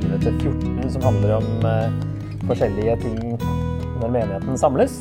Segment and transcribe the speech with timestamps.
[0.00, 1.92] ser, kapittel 11 til 14, som handler om eh,
[2.48, 3.18] forskjellige ting
[4.00, 5.00] når menigheten samles.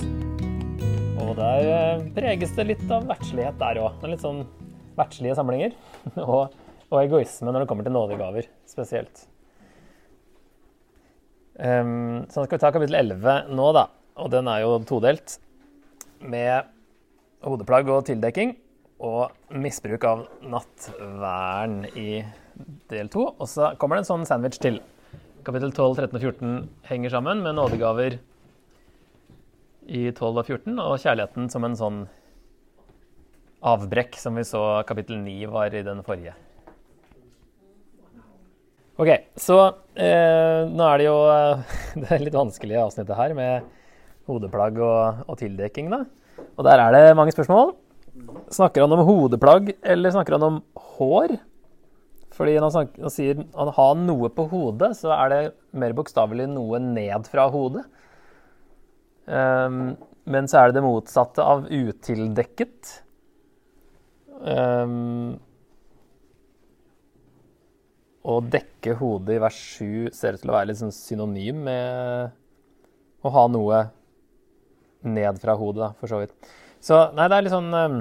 [1.20, 4.00] Og der eh, preges det litt av verdslighet der òg.
[4.10, 4.44] Litt sånn
[4.98, 5.76] verdslige samlinger.
[6.30, 6.56] og,
[6.90, 9.28] og, egoisme når det kommer til nådegaver spesielt.
[11.60, 13.90] Um, så skal vi ta kapittel 11 nå, da.
[14.20, 15.40] Og den er jo todelt.
[16.20, 16.68] Med
[17.46, 18.58] hodeplagg og tildekking.
[19.00, 22.20] Og misbruk av nattvern i
[22.92, 23.30] del to.
[23.36, 24.80] Og så kommer det en sånn sandwich til.
[25.48, 26.58] Kapittel 12, 13 og 14
[26.90, 28.20] henger sammen med nådegaver
[29.90, 32.04] i 12 og 14, og kjærligheten som en sånn
[33.66, 36.36] avbrekk, som vi så kapittel 9 var i den forrige.
[39.00, 39.58] Ok, så
[39.96, 41.18] eh, nå er det jo
[42.04, 43.68] det litt vanskelige avsnittet her med
[44.30, 46.04] hodeplagg og, og tildekking, da.
[46.60, 47.74] Og der er det mange spørsmål.
[48.52, 50.60] Snakker han om hodeplagg, eller snakker han om
[50.98, 51.40] hår?
[52.40, 55.40] Fordi når han, sier han har noe på hodet, så er det
[55.76, 57.84] mer bokstavelig noe ned fra hodet.
[59.28, 59.98] Um,
[60.30, 62.94] men så er det det motsatte av utildekket.
[64.40, 65.36] Um,
[68.24, 72.32] å dekke hodet i vers 7 ser ut til å være litt sånn synonym med
[73.20, 73.84] å ha noe
[75.04, 76.56] ned fra hodet, da, for så vidt.
[76.84, 78.00] Så nei, det er litt sånn um,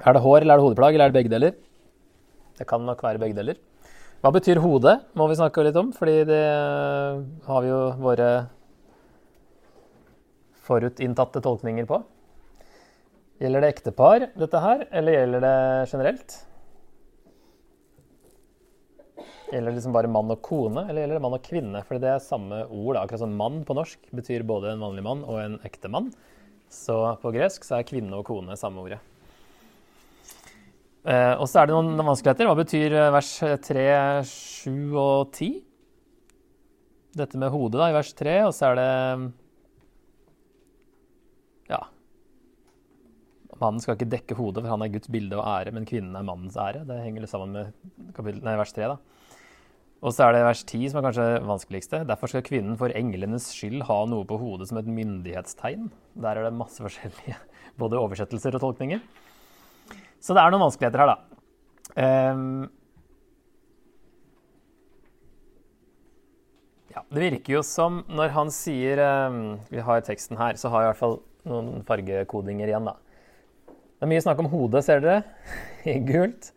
[0.00, 1.56] Er det hår, eller er det hodeplagg, eller er det begge deler?
[2.58, 3.58] Det kan nok være begge deler.
[4.24, 6.44] Hva betyr hode, må vi snakke litt om, fordi det
[7.44, 8.28] har vi jo våre
[10.64, 12.00] forutinntatte tolkninger på.
[13.42, 15.56] Gjelder det ektepar, dette her, eller gjelder det
[15.90, 16.36] generelt?
[19.50, 21.82] Gjelder det liksom bare mann og kone, eller gjelder det mann og kvinne?
[21.84, 22.96] Fordi det er samme ord.
[23.02, 26.08] Akkurat som mann på norsk betyr både en vanlig mann og en ektemann.
[26.72, 29.02] Så på gresk så er kvinne og kone samme ordet.
[31.04, 32.48] Eh, og så er det noen vanskeligheter.
[32.48, 33.30] Hva betyr eh, vers
[33.66, 33.86] 3,
[34.24, 35.50] 7 og 10?
[37.20, 38.92] Dette med hodet da, i vers 3, og så er det
[41.68, 41.82] Ja.
[43.60, 46.24] Mannen skal ikke dekke hodet, for han er Guds bilde og ære, men kvinnen er
[46.24, 46.86] mannens ære.
[46.88, 48.88] Det henger litt sammen med kapittel, nei, vers 3.
[48.94, 48.96] da.
[50.04, 52.00] Og så er det vers 10 som er kanskje vanskeligste.
[52.08, 55.86] Derfor skal kvinnen for englenes skyld ha noe på hodet som et myndighetstegn.
[56.20, 57.36] Der er det masse forskjellige
[57.80, 59.04] både oversettelser og tolkninger.
[60.24, 61.20] Så det er noen vanskeligheter her, da.
[62.00, 62.64] Um,
[66.94, 68.98] ja, det virker jo som når han sier
[69.28, 69.36] um,
[69.68, 72.96] Vi har teksten her, så har jeg i hvert fall noen fargekodinger igjen, da.
[73.68, 75.20] Det er mye snakk om hodet, ser dere,
[75.92, 76.54] i gult.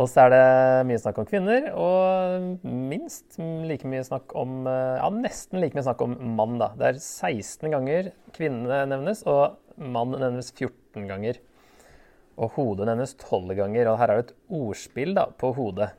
[0.00, 0.44] Og så er det
[0.88, 6.04] mye snakk om kvinner, og minst like mye snakk om Ja, nesten like mye snakk
[6.04, 6.74] om mann, da.
[6.76, 11.40] Det er 16 ganger kvinne nevnes, og mann nevnes 14 ganger.
[12.40, 13.90] Og hodet nevnes tolv ganger.
[13.92, 15.90] Og her er det et ordspill da, på hodet.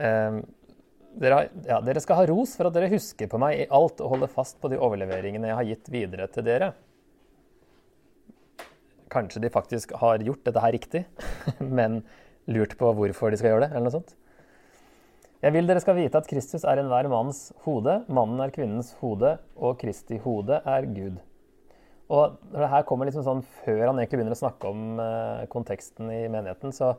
[0.00, 0.40] Um,
[1.20, 4.14] dere, ja, dere, skal ha ros for at dere husker på meg i alt og
[4.14, 6.72] holder fast på de overleveringene jeg har gitt videre til dere.
[9.12, 11.04] Kanskje de faktisk har gjort dette her riktig,
[11.78, 12.00] men
[12.48, 14.16] lurt på hvorfor de skal gjøre det, eller noe sånt.
[15.42, 19.34] Jeg vil dere skal vite at Kristus er enhver manns hode, mannen er kvinnens hode,
[19.58, 21.18] og Kristi hode er Gud.
[22.10, 25.44] Og når det her kommer liksom sånn før han egentlig begynner å snakke om uh,
[25.52, 26.94] konteksten i menigheten, så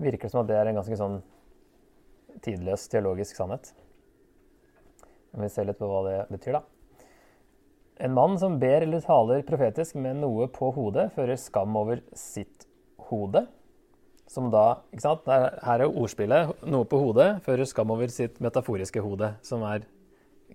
[0.00, 1.20] virker det som at det er en ganske sånn
[2.44, 3.72] tidløs teologisk sannhet.
[5.30, 6.64] Vi ser litt på hva det betyr, da.
[8.00, 12.64] En mann som ber eller taler profetisk med noe på hodet, fører skam over sitt
[13.10, 13.44] hode.
[14.30, 15.28] Som da ikke sant?
[15.28, 19.84] Her er jo ordspillet 'noe på hodet' fører skam over sitt metaforiske hode, som er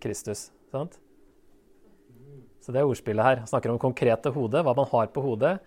[0.01, 0.51] Kristus.
[0.71, 0.97] sant?
[2.65, 3.43] Så det er ordspillet her.
[3.43, 4.63] Han snakker om konkrete hode.
[4.65, 5.59] Hva man har på hodet,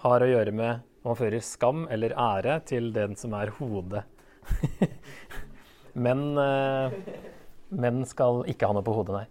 [0.00, 4.06] har å gjøre med om man fører skam eller ære til den som er hodet.
[6.06, 6.88] men uh,
[7.68, 9.26] menn skal ikke ha noe på hodet, nei.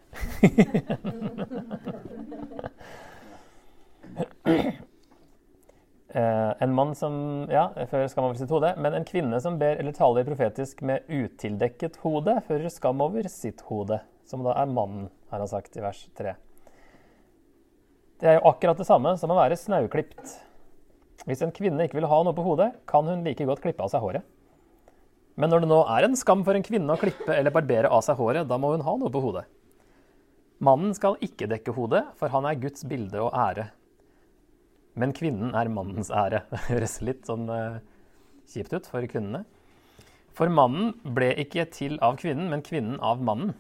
[6.14, 7.16] Uh, en mann som
[7.50, 11.10] ja, fører skam over sitt hode, men en kvinne som ber eller taler profetisk med
[11.10, 13.98] utildekket hode, fører skam over sitt hode,
[14.30, 16.38] som da er mannen, har han sagt i vers 3.
[18.20, 20.34] Det er jo akkurat det samme som å være snauklipt.
[21.28, 23.92] Hvis en kvinne ikke vil ha noe på hodet, kan hun like godt klippe av
[23.94, 24.26] seg håret.
[25.40, 28.04] Men når det nå er en skam for en kvinne å klippe eller barbere av
[28.04, 29.46] seg håret, da må hun ha noe på hodet.
[30.60, 33.70] Mannen skal ikke dekke hodet, for han er Guds bilde og ære.
[35.00, 36.44] Men kvinnen er mannens ære.
[36.52, 37.80] Det høres litt sånn uh,
[38.52, 39.46] kjipt ut for kvinnene.
[40.36, 43.56] For mannen ble ikke til av kvinnen, men kvinnen av mannen.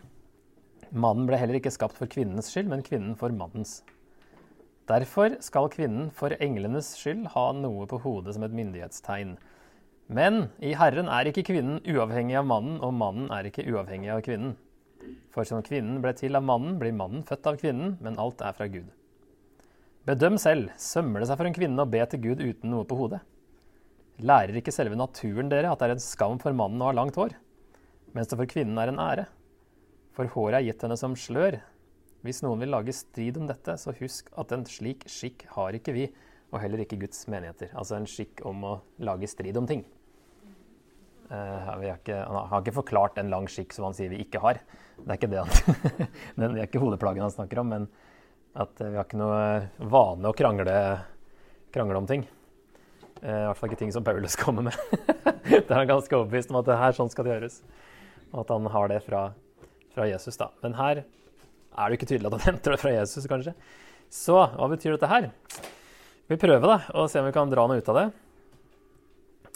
[0.91, 3.79] Mannen ble heller ikke skapt for kvinnens skyld, men kvinnen for mannens.
[4.89, 9.35] Derfor skal kvinnen for englenes skyld ha noe på hodet som et myndighetstegn.
[10.09, 14.23] Men i Herren er ikke kvinnen uavhengig av mannen, og mannen er ikke uavhengig av
[14.25, 14.55] kvinnen.
[15.29, 18.55] For som kvinnen ble til av mannen, blir mannen født av kvinnen, men alt er
[18.57, 18.87] fra Gud.
[20.09, 22.97] Bedøm selv, sømmer det seg for en kvinne å be til Gud uten noe på
[22.97, 23.21] hodet?
[24.25, 27.19] Lærer ikke selve naturen dere at det er en skam for mannen å ha langt
[27.19, 27.35] hår,
[28.17, 29.27] mens det for kvinnen er en ære?
[30.17, 31.59] For håret er gitt henne som slør.
[32.25, 35.95] Hvis noen vil lage strid om dette, så husk at en slik skikk har ikke
[35.95, 36.09] vi,
[36.49, 37.71] og heller ikke Guds menigheter.
[37.77, 38.73] Altså en skikk om å
[39.05, 39.85] lage strid om ting.
[41.29, 44.41] Uh, har ikke, han har ikke forklart en lang skikk som han sier vi ikke
[44.43, 44.59] har.
[44.97, 45.85] Det er ikke det han,
[46.39, 47.85] det er ikke hodeplagen han snakker om, men
[48.59, 49.43] at vi har ikke noe
[49.93, 50.73] vane å krangle,
[51.71, 52.25] krangle om ting.
[53.21, 54.81] Uh, I hvert fall ikke ting som Paulus kommer med.
[55.45, 57.61] det er han ganske overbevist om at det her sånn skal det gjøres.
[58.33, 59.23] Og at han har det fra,
[59.93, 60.35] fra Jesus.
[60.41, 60.49] da.
[60.65, 61.05] Men her
[61.79, 63.55] er det ikke tydelig at han henter det fra Jesus, kanskje.
[64.11, 65.29] Så hva betyr dette her?
[66.29, 68.07] Vi prøver da, og se om vi kan dra noe ut av det.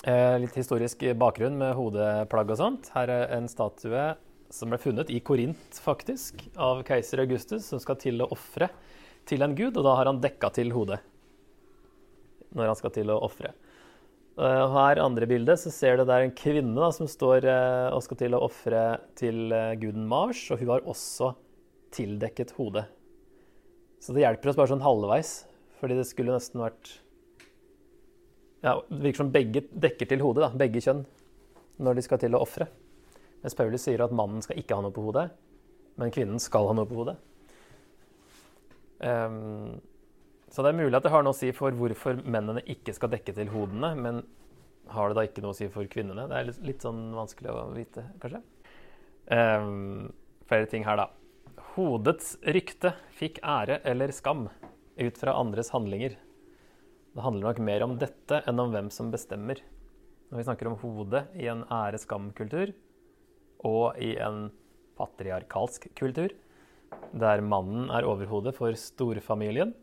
[0.10, 2.90] Eh, litt historisk bakgrunn med hodeplagg og sånt.
[2.96, 4.14] Her er en statue
[4.54, 8.70] som ble funnet i Korint, faktisk, av keiser Augustus, som skal til å ofre
[9.30, 11.00] til en gud, og da har han dekka til hodet
[12.54, 13.54] når han skal til å ofre.
[14.38, 17.94] Uh, her andre bildet så ser du det er en kvinne da, som står uh,
[17.94, 18.84] og skal til å ofre
[19.18, 21.34] til uh, guden Mars, og hun har også
[21.94, 22.86] tildekket hodet.
[24.04, 25.34] Så det hjelper oss bare sånn halvveis,
[25.80, 26.98] fordi det skulle nesten vært
[28.64, 31.02] ja, Det virker som begge dekker til hodet, da, begge kjønn,
[31.84, 32.70] når de skal til å ofre.
[33.44, 35.26] Mens Paulus sier at mannen skal ikke ha noe på hodet,
[36.00, 37.18] men kvinnen skal ha noe på hodet.
[39.04, 39.82] Um,
[40.48, 43.12] så det er mulig at det har noe å si for hvorfor mennene ikke skal
[43.12, 44.22] dekke til hodene, men
[44.94, 46.30] har det da ikke noe å si for kvinnene?
[46.32, 48.44] Det er litt, litt sånn vanskelig å vite, kanskje.
[49.28, 50.14] Um,
[50.48, 51.10] flere ting her, da.
[51.74, 56.14] Hodets rykte fikk ære eller skam ut fra andres handlinger.
[57.14, 59.58] Det handler nok mer om dette enn om hvem som bestemmer.
[60.30, 62.76] Når vi snakker om hodet i en ære-skam-kultur
[63.66, 64.52] og i en
[65.02, 66.30] patriarkalsk kultur,
[67.10, 69.74] der mannen er overhodet for storfamilien,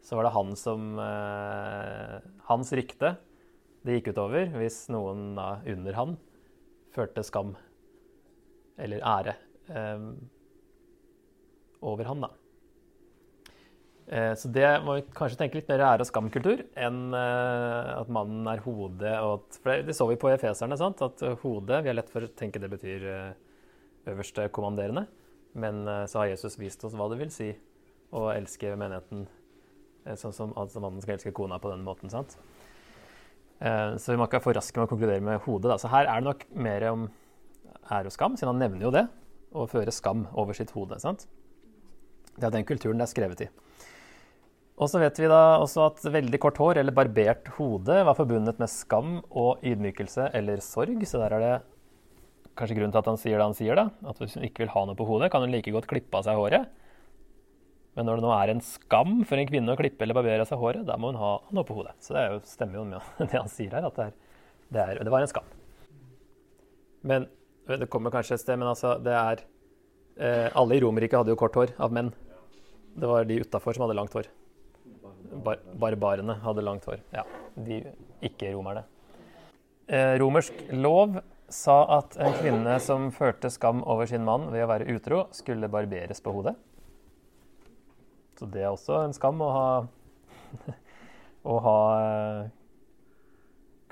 [0.00, 2.18] så var det han som eh,
[2.48, 3.18] Hans rykte
[3.84, 6.16] det gikk utover hvis noen da, under han
[6.96, 7.52] førte skam
[8.80, 9.36] eller ære
[9.68, 10.08] eh,
[11.84, 12.32] over han, da.
[14.06, 18.10] Eh, så det må vi kanskje tenke litt mer ære- og skamkultur enn eh, at
[18.12, 19.14] mannen er hodet.
[19.16, 21.00] At, for det, så vi på efeserne, sant?
[21.04, 23.30] at hodet Vi har lett for å tenke det betyr eh,
[24.12, 25.06] øverste kommanderende.
[25.54, 27.52] Men så har Jesus vist oss hva det vil si
[28.10, 29.20] å elske menigheten
[30.18, 32.10] sånn som altså mannen skal elske kona på den måten.
[32.10, 32.34] sant?
[33.62, 35.70] Så vi må ikke være for raske med å konkludere med hodet.
[35.70, 35.76] Da.
[35.78, 37.06] Så her er det nok mer om
[37.86, 39.04] ære og skam, siden han nevner jo det.
[39.54, 40.98] Å føre skam over sitt hode.
[40.98, 41.28] sant?
[42.34, 43.50] Det er den kulturen det er skrevet i.
[44.74, 48.58] Og så vet vi da også at veldig kort hår eller barbert hode var forbundet
[48.58, 51.04] med skam og ydmykelse eller sorg.
[51.06, 51.52] Så der er det
[52.58, 53.86] kanskje grunnen til at han sier det han sier, da.
[54.10, 56.26] At hvis hun ikke vil ha noe på hodet, kan hun like godt klippe av
[56.26, 56.66] seg håret.
[57.94, 60.50] Men når det nå er en skam for en kvinne å klippe eller barbere av
[60.50, 61.94] seg håret, da må hun ha noe på hodet.
[62.02, 64.40] Så det jo, stemmer jo med det han sier her, at det, er,
[64.74, 65.54] det, er, det var en skam.
[67.06, 67.28] Men
[67.70, 69.44] det kommer kanskje et sted, men altså, det er
[70.16, 72.12] eh, Alle i Romerriket hadde jo kort hår av menn.
[72.94, 74.30] Det var de utafor som hadde langt hår
[75.42, 77.00] bar barbarene hadde langt hår.
[77.14, 77.80] Ja, de
[78.24, 78.84] ikke-romerne.
[79.86, 81.18] Eh, romersk lov
[81.52, 85.70] sa at en kvinne som førte skam over sin mann ved å være utro, skulle
[85.70, 86.54] barberes på hodet.
[88.38, 89.68] Så det er også en skam å ha
[91.54, 92.50] å ha eh,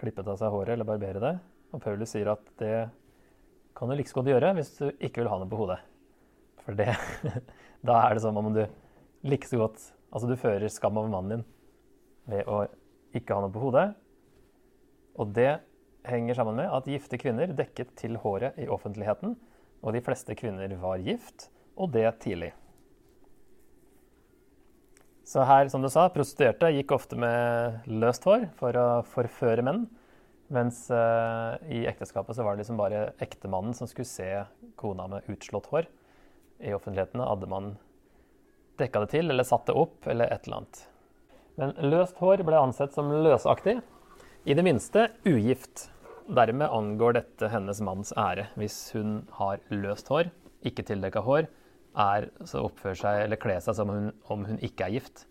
[0.00, 1.36] klippet av seg håret eller barbere det.
[1.72, 2.88] Og Paulus sier at det
[3.76, 5.80] kan du like godt gjøre hvis du ikke vil ha noe på hodet.
[6.66, 6.94] For det,
[7.88, 8.62] da er det som om du
[9.26, 11.44] like så godt Altså du fører skam over mannen din
[12.28, 12.58] ved å
[13.16, 13.86] ikke ha noe på hodet.
[15.16, 15.62] Og det
[16.04, 19.32] henger sammen med at gifte kvinner dekket til håret i offentligheten.
[19.82, 21.48] Og de fleste kvinner var gift,
[21.80, 22.52] og det tidlig.
[25.26, 29.86] Så her, som du sa, prostituerte gikk ofte med løst hår for å forføre menn.
[30.52, 34.28] Mens uh, i ekteskapet så var det liksom bare ektemannen som skulle se
[34.76, 35.88] kona med utslått hår.
[36.62, 37.72] I offentligheten hadde man
[38.80, 40.82] dekka det til eller satt det opp eller et eller annet.
[41.60, 43.80] Men løst hår ble ansett som løsaktig,
[44.42, 45.88] i det minste ugift.
[46.32, 48.48] Dermed angår dette hennes manns ære.
[48.58, 50.30] Hvis hun har løst hår,
[50.66, 51.46] ikke tildekka hår,
[51.92, 55.26] er, så oppfører seg eller kler seg som hun, om hun ikke er gift.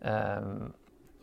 [0.00, 0.70] Um,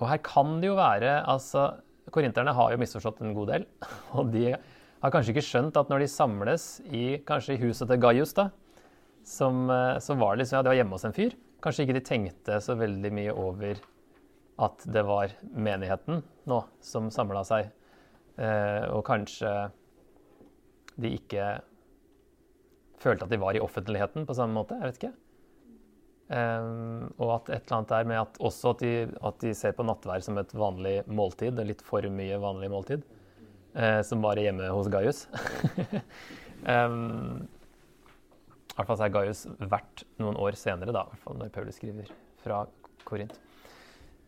[0.02, 1.78] og her kan det jo være altså,
[2.12, 3.68] Korinterne har jo misforstått en god del.
[4.20, 8.02] Og de har kanskje ikke skjønt at når de samles i kanskje i huset til
[8.04, 8.50] Gaius, da,
[9.26, 11.36] som, eh, så var det liksom, ja, det var hjemme hos en fyr.
[11.66, 13.82] Kanskje ikke de tenkte så veldig mye over
[14.66, 17.74] at det var menigheten nå som samla seg
[18.36, 19.52] Eh, og kanskje
[21.00, 21.44] de ikke
[23.00, 24.80] følte at de var i offentligheten på samme måte.
[24.80, 25.14] Jeg vet ikke.
[26.36, 26.70] Eh,
[27.22, 28.94] og at et eller annet der med at også at de,
[29.32, 33.06] at de ser på nattvær som et vanlig måltid, litt for mye vanlig måltid,
[33.76, 35.28] eh, som bare hjemme hos Gaius.
[36.68, 37.46] um,
[38.76, 42.10] hvert fall så er Gaius verdt noen år senere, da, hvert fall når Paulus skriver
[42.44, 42.66] fra
[43.08, 43.38] Korint.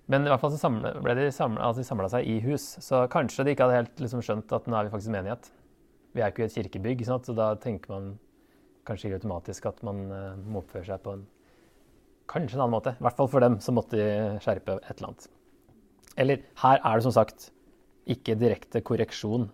[0.07, 3.43] Men i hvert fall så samle, ble de samla altså seg i hus, så kanskje
[3.43, 5.49] de ikke hadde helt liksom, skjønt at nå er vi faktisk menighet.
[6.15, 8.13] Vi er ikke i et kirkebygg, så da tenker man
[8.87, 11.25] kanskje ikke automatisk at man uh, må oppføre seg på en
[12.31, 12.95] kanskje en annen måte.
[12.95, 13.99] I hvert fall for dem så måtte
[14.43, 15.27] skjerpe et eller annet.
[16.17, 17.49] Eller her er det som sagt
[18.07, 19.49] ikke direkte korreksjon,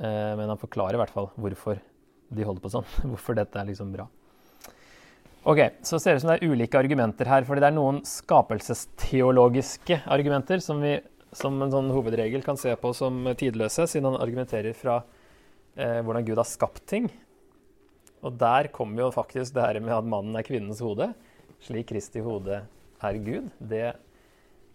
[0.00, 1.76] uh, men han forklarer i hvert fall hvorfor
[2.32, 2.88] de holder på sånn.
[3.12, 4.08] Hvorfor dette er liksom bra.
[5.42, 7.44] Ok, Så ser det ut som det er ulike argumenter her.
[7.44, 11.00] fordi det er noen skapelsesteologiske argumenter som vi
[11.32, 15.00] som en sånn hovedregel kan se på som tidløse, siden han argumenterer fra
[15.74, 17.08] eh, hvordan Gud har skapt ting.
[18.22, 21.08] Og der kommer jo faktisk det her med at mannen er kvinnens hode,
[21.64, 22.60] slik Kristi hode
[23.02, 23.48] er Gud.
[23.58, 23.94] Det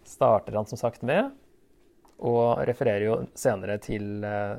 [0.08, 1.30] starter han som sagt med,
[2.18, 4.58] og refererer jo senere til eh,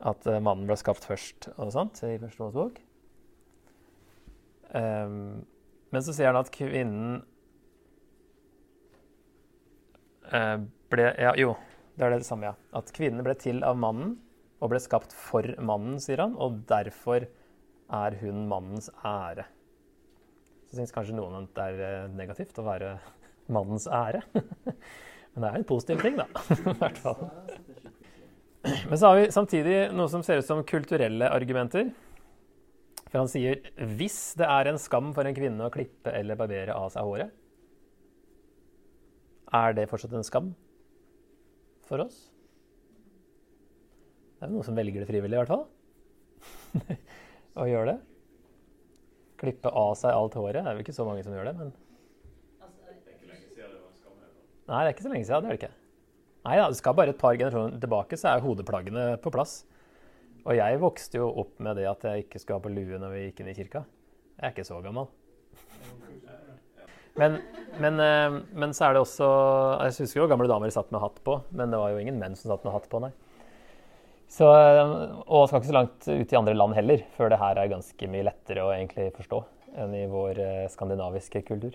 [0.00, 2.82] at eh, mannen ble skapt først og sånt, i Første Mosebok.
[4.76, 5.46] Um,
[5.94, 7.20] men så sier han at kvinnen
[10.26, 10.58] uh,
[10.90, 11.54] ble Ja, jo,
[11.96, 12.56] det er det samme, ja.
[12.76, 14.16] At kvinnen ble til av mannen
[14.60, 17.28] og ble skapt for mannen, sier han, og derfor
[17.96, 19.46] er hun mannens ære.
[20.66, 22.96] Så syns kanskje noen at det er eh, negativt å være
[23.52, 24.24] mannens ære.
[25.36, 26.26] Men det er en positiv ting, da.
[26.72, 27.28] I hvert fall.
[28.90, 31.92] Men så har vi samtidig noe som ser ut som kulturelle argumenter.
[33.06, 33.60] For han sier
[33.96, 37.34] hvis det er en skam for en kvinne å klippe eller barbere av seg håret,
[39.54, 40.50] er det fortsatt en skam
[41.86, 42.26] for oss?
[44.36, 45.64] Det er jo noen som velger det frivillig, i hvert fall.
[47.62, 47.96] Å gjøre det.
[49.40, 50.58] Klippe av seg alt håret.
[50.58, 51.74] Det er vel ikke så mange som gjør det, men
[54.66, 55.44] Nei, det er ikke så lenge siden.
[55.44, 55.85] Det er det ikke.
[56.46, 59.64] Nei da, det skal bare et par generasjoner tilbake, så er hodeplaggene på plass.
[60.46, 63.14] Og jeg vokste jo opp med det at jeg ikke skulle ha på lue når
[63.16, 63.82] vi gikk inn i kirka.
[64.36, 65.08] Jeg er ikke så gammel.
[67.16, 67.38] Men,
[67.80, 69.26] men, eh, men så er det også
[69.80, 72.36] Jeg husker jo gamle damer satt med hatt på, men det var jo ingen menn
[72.36, 73.10] som satt med hatt på, nei.
[74.30, 77.58] Så, eh, og skal ikke så langt ut i andre land heller, før det her
[77.62, 79.40] er ganske mye lettere å egentlig forstå
[79.80, 81.74] enn i vår eh, skandinaviske kultur.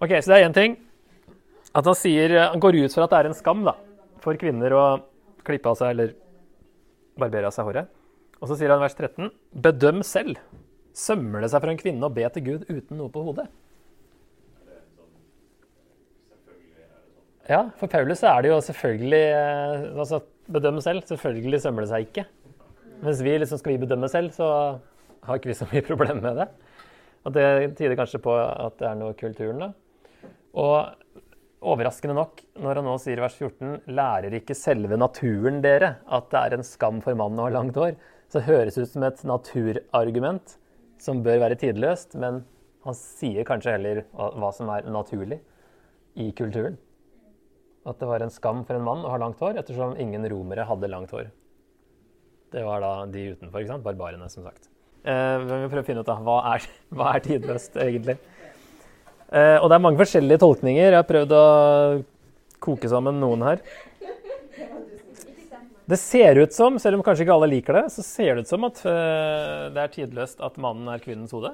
[0.00, 0.78] Ok, Så det er én ting.
[1.76, 3.76] At han, sier, han går ut for at det er en skam da,
[4.24, 4.84] for kvinner å
[5.46, 6.14] klippe av seg eller
[7.20, 7.90] barbere av seg håret.
[8.40, 10.40] Og så sier han vers 13.: Bedøm selv.
[10.96, 13.46] Sømmer det seg for en kvinne å be til Gud uten noe på hodet?
[17.50, 21.02] Ja, for Paulus er det jo selvfølgelig eh, altså, Bedøm selv.
[21.08, 22.26] Selvfølgelig sømmer det seg ikke.
[23.00, 24.46] Mens vi liksom skal vi bedømme selv, så
[25.24, 26.48] har ikke vi så mye problemer med det.
[27.24, 27.46] Og det
[27.78, 29.70] tyder kanskje på at det er noe i kulturen, da.
[30.60, 30.99] Og
[31.60, 36.30] overraskende nok, når han nå sier i vers 14 lærer ikke selve naturen dere at
[36.32, 37.98] det er en skam for mannen å ha langt hår,
[38.30, 40.56] så det høres ut som et naturargument
[41.00, 42.42] som bør være tidløst, men
[42.86, 45.40] han sier kanskje heller hva som er naturlig
[46.20, 46.78] i kulturen.
[47.88, 50.66] At det var en skam for en mann å ha langt hår, ettersom ingen romere
[50.68, 51.30] hadde langt hår.
[52.50, 53.86] Det var da de utenfor, ikke sant?
[53.86, 54.68] barbarene, som sagt.
[55.04, 58.18] Eh, vi må prøve å finne ut da, hva er, hva er tidløst, egentlig.
[59.30, 60.88] Eh, og det er mange forskjellige tolkninger.
[60.88, 61.44] Jeg har prøvd å
[62.62, 63.62] koke sammen noen her.
[65.90, 68.50] Det ser ut som, selv om kanskje ikke alle liker det, så ser det ut
[68.50, 71.50] som at uh, det er tidløst at mannen er kvinnens hode.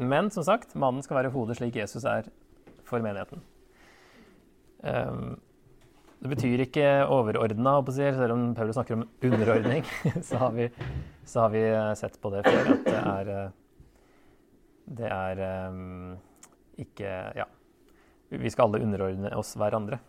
[0.00, 2.30] Men som sagt, mannen skal være hodet slik Jesus er
[2.88, 3.42] for menigheten.
[4.80, 5.36] Um,
[6.24, 9.84] det betyr ikke overordna, selv om Paulus snakker om underordning.
[10.28, 10.70] så, har vi,
[11.28, 11.64] så har vi
[12.00, 13.50] sett på det før at det er eh,
[14.84, 15.42] Det er
[16.80, 17.46] ikke Ja.
[18.34, 20.00] Vi skal alle underordne oss hverandre.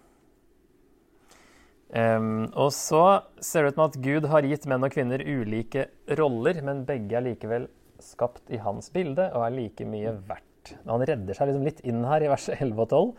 [1.94, 5.86] Um, og så ser det ut med at Gud har gitt menn og kvinner ulike
[6.18, 7.68] roller, men begge er likevel
[8.02, 10.74] skapt i hans bilde og er like mye verdt.
[10.90, 13.14] Han redder seg liksom litt inn her i vers 11 og 12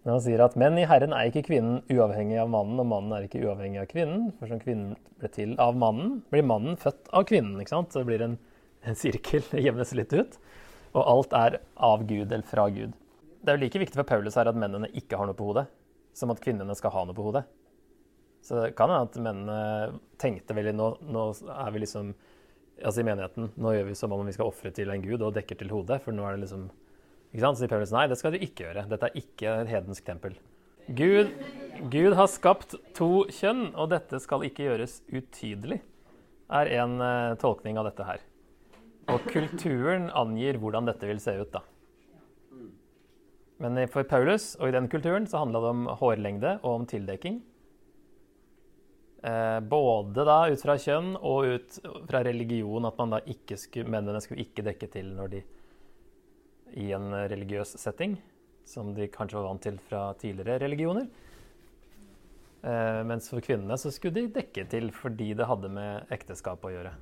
[0.00, 3.12] når han sier at menn i Herren er ikke kvinnen uavhengig av mannen, og mannen
[3.12, 4.30] er ikke uavhengig av kvinnen.
[4.38, 7.58] For som kvinnen ble til av mannen, blir mannen født av kvinnen.
[7.60, 7.92] ikke sant?
[7.92, 8.38] Så det blir en,
[8.88, 10.38] en sirkel, det jevnes litt ut.
[10.90, 12.96] Og alt er av Gud eller fra Gud.
[13.40, 15.66] Det er jo like viktig for Paulus her at mennene ikke har noe på hodet,
[16.16, 17.44] som at kvinnene skal ha noe på hodet.
[18.44, 22.12] Så det kan hende at mennene tenkte veldig nå, nå er vi liksom
[22.80, 25.34] altså i menigheten, nå gjør vi som om vi skal ofre til en gud og
[25.36, 26.00] dekker til hodet.
[26.04, 26.70] For nå er det liksom
[27.30, 27.58] ikke sant?
[27.58, 28.86] Så sier Paulus nei, det skal du ikke gjøre.
[28.90, 30.38] Dette er ikke et hedensk tempel.
[30.96, 31.30] Gud,
[31.92, 35.78] Gud har skapt to kjønn, og dette skal ikke gjøres utydelig,
[36.50, 38.24] er en uh, tolkning av dette her.
[39.10, 41.64] Og kulturen angir hvordan dette vil se ut, da.
[43.60, 47.40] Men for Paulus og i den kulturen så handla det om hårlengde og om tildekking.
[49.20, 53.90] Eh, både da ut fra kjønn og ut fra religion, at man da ikke skulle,
[53.92, 55.42] mennene skulle ikke dekke til når de
[56.80, 58.14] i en religiøs setting,
[58.64, 61.10] som de kanskje var vant til fra tidligere religioner.
[62.64, 66.72] Eh, mens for kvinnene så skulle de dekke til fordi det hadde med ekteskap å
[66.72, 66.96] gjøre.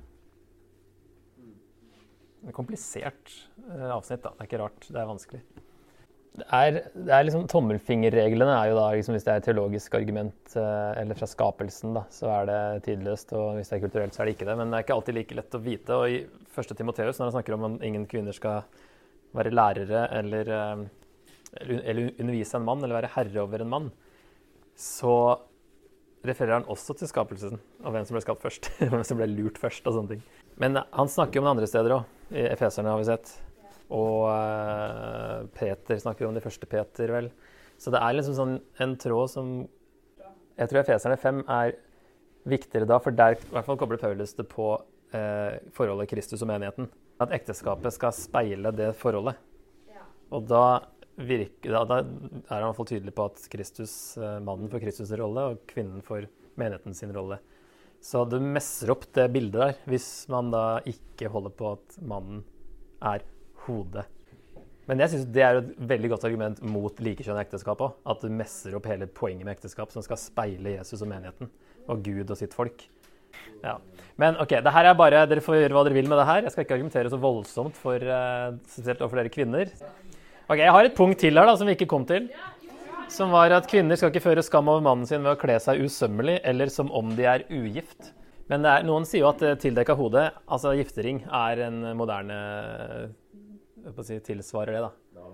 [2.47, 3.33] Er komplisert
[3.67, 4.31] eh, avsnitt, da.
[4.35, 4.85] Det er ikke rart.
[4.87, 5.41] Det er vanskelig.
[6.39, 9.95] Det er, det er liksom, Tommelfingerreglene er jo da, liksom, hvis det er et teologisk
[9.97, 13.33] argument eh, eller fra skapelsen, da, så er det tidløst.
[13.35, 14.55] Og hvis det er kulturelt, så er det ikke det.
[14.61, 15.97] Men det er ikke alltid like lett å vite.
[15.97, 16.21] Og i
[16.53, 18.63] første Timoteus, når han snakker om at ingen kvinner skal
[19.35, 20.85] være lærere eller, eh,
[21.79, 23.91] eller undervise en mann eller være herre over en mann,
[24.79, 25.15] så
[26.25, 28.71] refererer han også til skapelsen og hvem som ble skapt først.
[28.91, 30.23] hvem som ble lurt først og sånne ting.
[30.59, 32.15] Men han snakker om det andre steder òg.
[32.35, 33.31] I Efeserne har vi sett.
[33.95, 37.29] Og uh, Peter snakker om de første Peter, vel.
[37.79, 39.51] Så det er liksom sånn en tråd som
[40.59, 41.77] Jeg tror Efeserne 5 er
[42.49, 46.51] viktigere da, for der i hvert fall kobler Paulus det på uh, forholdet Kristus og
[46.51, 46.89] menigheten.
[47.23, 49.39] At ekteskapet skal speile det forholdet.
[50.35, 50.81] Og da,
[51.15, 54.83] virker, da, da er han i hvert fall tydelig på at Kristus, uh, mannen får
[54.83, 56.27] Kristus' rolle, og kvinnen får
[56.59, 57.39] menigheten sin rolle.
[58.01, 62.45] Så du messer opp det bildet der hvis man da ikke holder på at mannen
[63.03, 63.25] er
[63.65, 64.05] hodet.
[64.89, 67.97] Men jeg synes det er et veldig godt argument mot likekjønnet ekteskap òg.
[68.09, 71.51] At du messer opp hele poenget med ekteskap, som skal speile Jesus og menigheten.
[71.89, 72.87] Og Gud og sitt folk.
[73.61, 73.75] Ja.
[74.19, 76.41] Men ok, det her er bare, dere får gjøre hva dere vil med det her.
[76.47, 79.69] Jeg skal ikke argumentere så voldsomt for, uh, spesielt overfor dere kvinner.
[80.49, 82.31] Ok, Jeg har et punkt til her da, som vi ikke kom til.
[83.09, 85.81] Som var at kvinner skal ikke føre skam over mannen sin ved å kle seg
[85.81, 88.11] usømmelig eller som om de er ugift.
[88.49, 92.37] Men er, noen sier jo at tildekka hode, altså giftering, er en moderne
[93.89, 94.85] å si, tilsvarer det.
[94.85, 95.25] da.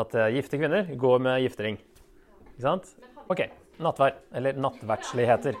[0.00, 1.78] At uh, gifte kvinner går med giftering.
[2.54, 2.92] Ikke sant?
[3.28, 3.44] OK.
[3.80, 4.16] Nattvær.
[4.36, 5.56] Eller nattverdsligheter.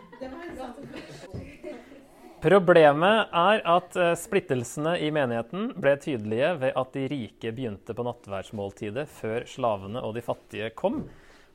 [2.40, 9.04] Problemet er at splittelsene i menigheten ble tydelige ved at de rike begynte på nattverdsmåltidet
[9.12, 11.02] før slavene og de fattige kom.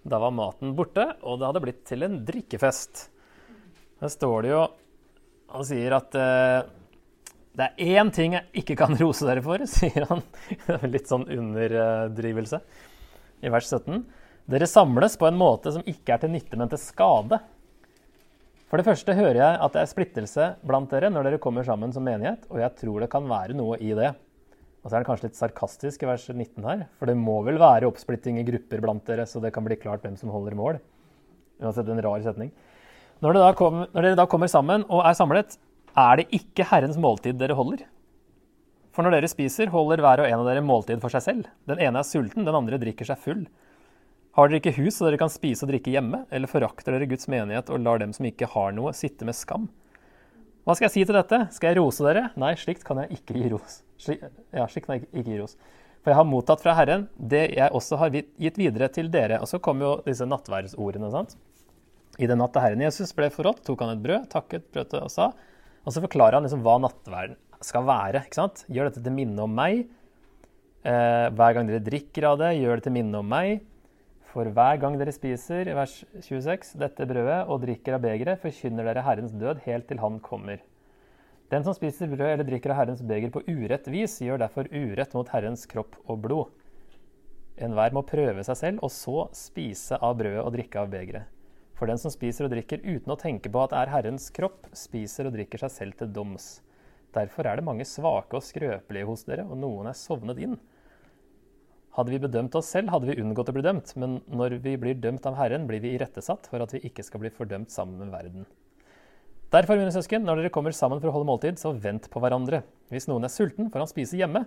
[0.05, 3.07] Da var maten borte, og det hadde blitt til en drikkefest.
[4.01, 4.63] Der står det jo
[5.55, 6.67] Han sier at uh,
[7.55, 10.21] det er én ting jeg ikke kan rose dere for, sier han.
[10.91, 12.59] Litt sånn underdrivelse
[13.45, 14.03] i vers 17.
[14.51, 17.39] Dere samles på en måte som ikke er til nytte, men til skade.
[18.69, 21.93] For det første hører jeg at det er splittelse blant dere når dere kommer sammen
[21.95, 24.11] som menighet, og jeg tror det kan være noe i det.
[24.85, 27.57] Og så er det kanskje litt sarkastisk i vers 19 her, for det må vel
[27.57, 30.77] være oppsplitting i grupper blant dere, så det kan bli klart hvem som holder mål.
[31.57, 32.51] Uansett en rar setning.
[33.25, 35.57] Når, kom, når dere da kommer sammen og er samlet,
[35.97, 37.81] er det ikke Herrens måltid dere holder.
[38.93, 41.49] For når dere spiser, holder hver og en av dere måltid for seg selv.
[41.65, 43.41] Den ene er sulten, den andre drikker seg full.
[44.37, 47.25] Har dere ikke hus så dere kan spise og drikke hjemme, eller forakter dere Guds
[47.31, 49.65] menighet og lar dem som ikke har noe, sitte med skam?
[50.65, 51.37] Hva skal jeg si til dette?
[51.53, 52.29] Skal jeg rose dere?
[52.41, 53.81] Nei, slikt kan jeg ikke gi ros.
[54.01, 55.53] Slik, ja, slikt kan jeg ikke gi ros.
[56.01, 59.37] For jeg har mottatt fra Herren det jeg også har gitt videre til dere.
[59.45, 61.11] Og så kommer jo disse nattverdsordene.
[61.13, 61.35] sant?
[62.17, 65.11] I den natt da Herren Jesus ble forrådt, tok han et brød, takket brødet og
[65.13, 65.31] sa:"
[65.85, 68.25] Og så forklarer han liksom hva nattverden skal være.
[68.25, 68.65] ikke sant?
[68.65, 69.85] Gjør dette til minne om meg.
[70.81, 73.61] Eh, hver gang dere drikker av det, gjør det til minne om meg.
[74.35, 79.03] For hver gang dere spiser, vers 26, dette brødet og drikker av begeret, forkynner dere
[79.05, 80.59] Herrens død helt til Han kommer.
[81.53, 85.15] Den som spiser brød eller drikker av Herrens beger på urett vis, gjør derfor urett
[85.15, 86.51] mot Herrens kropp og blod.
[87.55, 91.31] Enhver må prøve seg selv, og så spise av brødet og drikke av begeret.
[91.79, 94.67] For den som spiser og drikker uten å tenke på at det er Herrens kropp,
[94.75, 96.57] spiser og drikker seg selv til doms.
[97.15, 100.59] Derfor er det mange svake og skrøpelige hos dere, og noen er sovnet inn.
[101.95, 104.97] Hadde vi bedømt oss selv, hadde vi unngått å bli dømt, men når vi blir
[104.99, 108.11] dømt av Herren, blir vi irettesatt for at vi ikke skal bli fordømt sammen med
[108.11, 108.43] verden.
[109.53, 112.65] Derfor, mine søsken, når dere kommer sammen for å holde måltid, så vent på hverandre.
[112.91, 114.43] Hvis noen er sulten, får han spise hjemme,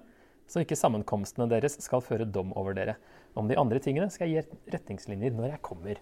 [0.48, 2.98] så ikke sammenkomstene deres skal føre dom over dere.
[3.38, 6.00] Om de andre tingene skal jeg gi retningslinjer når jeg kommer.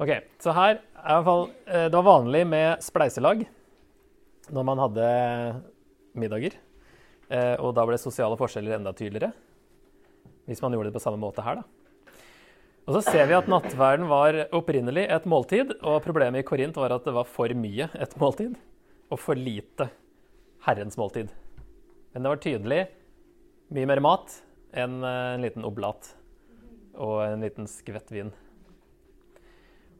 [0.00, 3.42] Ok, så her er i hvert fall eh, Det var vanlig med spleiselag
[4.50, 5.08] når man hadde
[6.20, 6.56] middager.
[7.30, 9.32] Eh, og da ble sosiale forskjeller enda tydeligere.
[10.50, 12.10] Hvis man gjorde det på samme måte her, da.
[12.88, 16.90] Og så ser vi at nattverden var opprinnelig et måltid, og problemet i Korint var
[16.96, 18.56] at det var for mye et måltid
[19.10, 19.86] og for lite
[20.66, 21.30] Herrens måltid.
[22.10, 22.80] Men det var tydelig
[23.70, 24.40] mye mer mat
[24.74, 26.10] enn en liten oblat
[26.98, 28.32] og en liten skvett vin.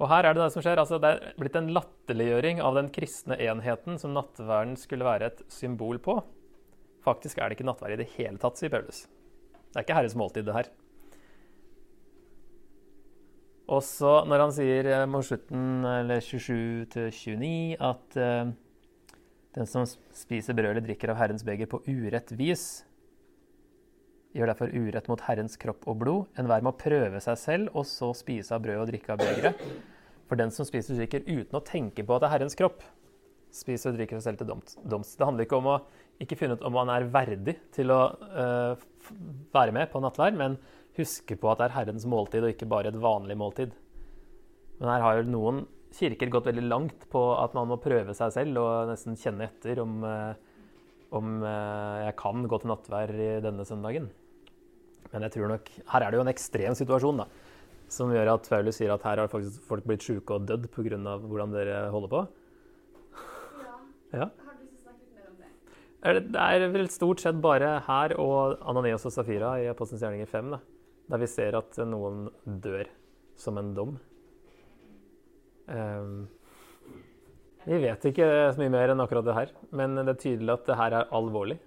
[0.01, 0.81] Og her er det det som skjer.
[0.81, 5.43] Altså, det er blitt en latterliggjøring av den kristne enheten som nattverden skulle være et
[5.53, 6.19] symbol på.
[7.05, 9.05] Faktisk er det ikke nattverd i det hele tatt, sier Paulus.
[9.71, 10.71] Det er ikke Herres måltid, det her.
[13.71, 18.51] Og så når han sier eh, mot slutten, eller 27 29, at uh,
[19.55, 22.83] den som spiser brød eller drikker av Herrens beger på urett vis,
[24.35, 26.27] gjør derfor urett mot Herrens kropp og blod.
[26.39, 29.63] Enhver må prøve seg selv, og så spise av brød og drikke av begeret.
[30.31, 32.83] For den som spiser og drikker uten å tenke på at det er Herrens kropp,
[33.55, 35.17] spiser og drikker seg selv til doms.
[35.19, 35.81] Det handler ikke om å
[36.21, 38.89] ikke finne ut om man er verdig til å uh,
[39.55, 40.59] være med på nattvær, men
[40.99, 43.75] huske på at det er Herrens måltid, og ikke bare et vanlig måltid.
[44.81, 45.65] Men her har jo noen
[45.97, 49.81] kirker gått veldig langt på at man må prøve seg selv og nesten kjenne etter
[49.83, 50.33] om, uh,
[51.17, 54.11] om uh, jeg kan gå til nattvær i denne søndagen.
[55.11, 57.27] Men jeg tror nok, her er det jo en ekstrem situasjon da,
[57.91, 61.17] som gjør at Paulus sier at her har faktisk folk blitt sjuke og dødd pga.
[61.25, 62.21] hvordan dere holder på.
[63.59, 63.75] Ja.
[64.21, 64.29] ja.
[64.47, 65.39] Har du lyst til å snakke litt mer om
[66.01, 66.25] det?
[66.41, 70.61] Er vel stort sett bare her og Ananias og Safira i Apostelens gjerninger 5, da,
[71.13, 72.89] der vi ser at noen dør
[73.41, 73.97] som en dom.
[75.71, 76.29] Um,
[77.69, 80.71] vi vet ikke så mye mer enn akkurat det her, men det er tydelig at
[80.71, 81.59] det her er alvorlig.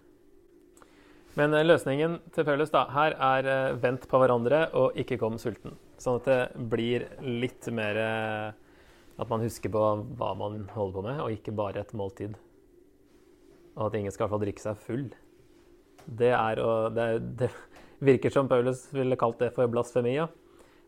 [1.38, 5.39] Men eh, løsningen til Paulus da, her er eh, vent på hverandre og ikke kom
[5.41, 5.78] sulten.
[6.02, 8.50] Sånn at det blir litt mer eh,
[9.22, 9.86] at man husker på
[10.17, 12.38] hva man holder på med, og ikke bare et måltid.
[13.73, 15.07] Og at ingen skal få drikke seg full.
[16.05, 16.62] Det, er
[16.93, 17.09] det,
[17.39, 17.49] det
[18.03, 20.27] virker som Paulus ville kalt det for blasfemia,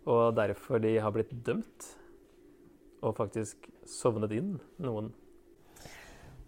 [0.05, 1.91] og derfor de har blitt dømt.
[3.05, 5.11] Og faktisk sovnet inn, noen.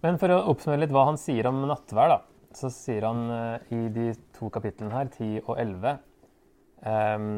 [0.03, 2.19] Men for å oppsummere litt hva han sier om nattvær, da
[2.57, 7.31] så sier han uh, i de to kapitlene her, 10 og 11, um, ehm,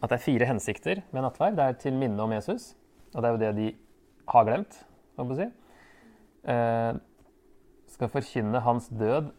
[0.00, 1.54] at det er fire hensikter med nattvær.
[1.56, 2.72] Det er til minne om Jesus,
[3.14, 3.68] og det er jo det de
[4.32, 4.80] har glemt,
[5.16, 5.48] må jeg si.
[6.44, 6.92] Uh,
[7.94, 9.30] skal forkynne hans død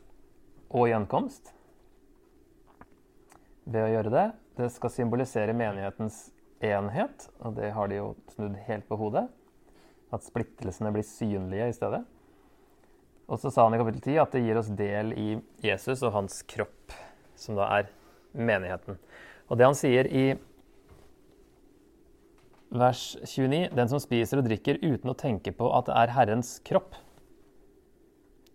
[0.71, 1.51] og gjenkomst
[3.65, 4.25] ved å gjøre det.
[4.55, 6.29] Det skal symbolisere menighetens
[6.63, 9.25] enhet, og det har de jo snudd helt på hodet.
[10.13, 12.03] At splittelsene blir synlige i stedet.
[13.25, 15.29] Og så sa han i kapittel 10 at det gir oss del i
[15.65, 16.93] Jesus og hans kropp,
[17.35, 17.89] som da er
[18.37, 18.99] menigheten.
[19.49, 20.25] Og det han sier i
[22.75, 26.57] vers 29, den som spiser og drikker uten å tenke på at det er Herrens
[26.67, 26.97] kropp.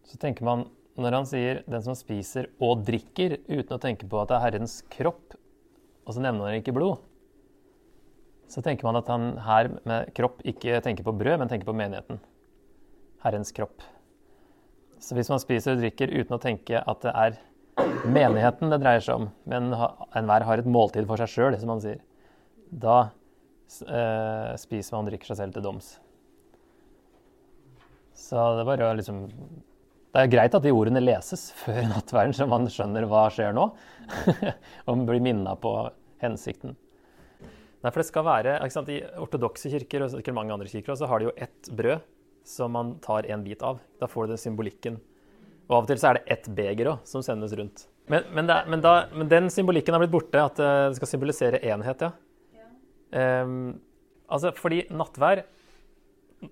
[0.09, 0.67] Så tenker man,
[1.01, 4.45] når han sier 'den som spiser og drikker uten å tenke på at det er
[4.47, 5.37] Herrens kropp',
[6.07, 6.99] og så nevner han ikke blod,
[8.51, 11.77] så tenker man at han her med kropp ikke tenker på brød, men tenker på
[11.77, 12.19] menigheten.
[13.23, 13.85] Herrens kropp.
[14.99, 17.39] Så hvis man spiser og drikker uten å tenke at det er
[18.11, 21.83] menigheten det dreier seg om, men enhver har et måltid for seg sjøl, som han
[21.85, 22.03] sier,
[22.71, 22.99] da
[23.87, 25.95] eh, spiser man og drikker seg selv til doms.
[28.19, 29.23] Så det var jo liksom
[30.11, 33.69] Det er greit at de ordene leses før nattverden, så man skjønner hva skjer nå.
[34.91, 35.75] og blir minna på
[36.23, 36.75] hensikten.
[37.81, 41.07] Nei, for det skal være, sant, I ortodokse kirker og sikkert mange andre kirker så
[41.09, 42.03] har de jo ett brød
[42.45, 43.79] som man tar en bit av.
[44.01, 44.99] Da får du den symbolikken.
[45.71, 47.87] Og av og til så er det ett beger òg som sendes rundt.
[48.11, 51.13] Men, men, det, men, da, men, den symbolikken har blitt borte, at eh, det skal
[51.13, 52.11] symbolisere enhet, ja.
[52.59, 52.67] ja.
[53.47, 53.77] Um,
[54.27, 55.45] altså fordi nattvær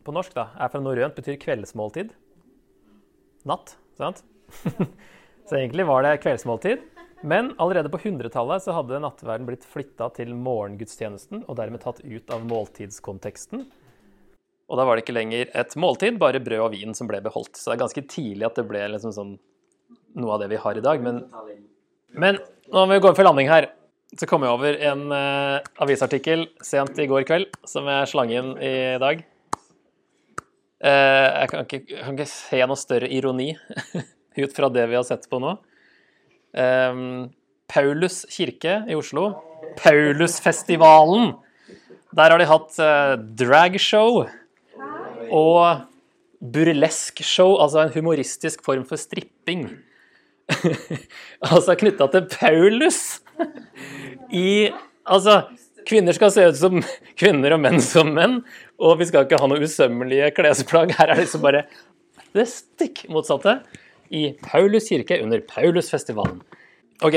[0.06, 2.14] på norsk da, er fra norrønt, betyr kveldsmåltid.
[3.46, 4.24] Natt, sant?
[5.48, 6.82] så egentlig var det kveldsmåltid.
[7.22, 12.30] Men allerede på 100-tallet så hadde nattverden blitt flytta til morgengudstjenesten og dermed tatt ut
[12.34, 13.66] av måltidskonteksten
[14.68, 17.56] og da var det ikke lenger et måltid, bare brød og vin som ble beholdt.
[17.56, 19.34] Så det er ganske tidlig at det ble liksom sånn
[20.18, 21.00] noe av det vi har i dag.
[21.04, 21.22] Men,
[22.12, 23.70] men nå må vi gå for landing her.
[24.12, 28.54] Så kom jeg over en uh, avisartikkel sent i går kveld som jeg slang inn
[28.60, 29.24] i dag.
[30.78, 33.50] Uh, jeg kan ikke, kan ikke, se noe større ironi
[34.42, 35.56] ut fra det vi har sett på nå.
[36.54, 37.28] Um,
[37.68, 39.32] Paulus kirke i Oslo.
[39.80, 41.34] Paulusfestivalen!
[42.16, 44.22] Der har de hatt uh, dragshow
[45.28, 45.84] og
[46.38, 49.66] burlesk-show, altså en humoristisk form for stripping.
[51.50, 53.18] altså knytta til Paulus.
[54.32, 54.70] I
[55.08, 55.42] Altså,
[55.88, 56.82] kvinner skal se ut som
[57.20, 58.40] kvinner og menn som menn.
[58.78, 60.94] Og vi skal ikke ha noe usømmelige klesplagg.
[60.98, 61.64] Her er det liksom bare
[62.36, 63.60] det stikk motsatte
[64.14, 66.40] i Paulus kirke under Paulusfestivalen.
[67.04, 67.14] Ok,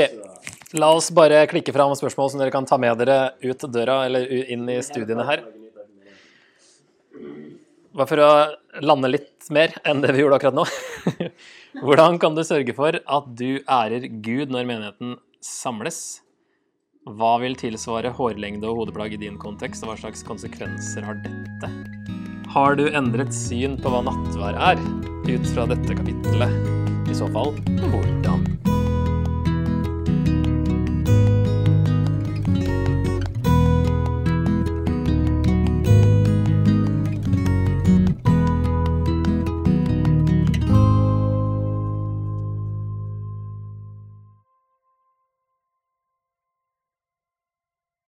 [0.78, 4.28] la oss bare klikke fram spørsmål som dere kan ta med dere ut døra eller
[4.30, 5.44] inn i studiene her.
[7.92, 8.30] Bare for å
[8.80, 10.64] lande litt mer enn det vi gjorde akkurat nå.
[11.84, 16.21] Hvordan kan du sørge for at du ærer Gud når menigheten samles?
[17.02, 21.70] Hva vil tilsvare hårlengde og hodeplagg i din kontekst, og hva slags konsekvenser har dette?
[22.54, 24.78] Har du endret syn på hva nattvær er,
[25.26, 26.54] ut fra dette kapittelet?
[27.10, 28.46] I så fall, hvordan?